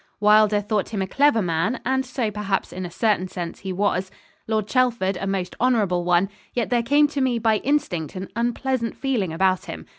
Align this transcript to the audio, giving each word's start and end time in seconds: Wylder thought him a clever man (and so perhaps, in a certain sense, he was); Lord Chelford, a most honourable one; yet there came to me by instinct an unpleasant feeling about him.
Wylder 0.19 0.61
thought 0.61 0.89
him 0.89 1.03
a 1.03 1.07
clever 1.07 1.43
man 1.43 1.79
(and 1.85 2.03
so 2.03 2.31
perhaps, 2.31 2.73
in 2.73 2.87
a 2.87 2.89
certain 2.89 3.27
sense, 3.27 3.59
he 3.59 3.71
was); 3.71 4.09
Lord 4.47 4.65
Chelford, 4.65 5.15
a 5.21 5.27
most 5.27 5.55
honourable 5.61 6.03
one; 6.03 6.27
yet 6.55 6.71
there 6.71 6.81
came 6.81 7.07
to 7.09 7.21
me 7.21 7.37
by 7.37 7.57
instinct 7.57 8.15
an 8.15 8.27
unpleasant 8.35 8.97
feeling 8.97 9.31
about 9.31 9.65
him. 9.65 9.85